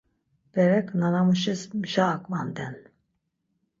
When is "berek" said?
0.53-0.87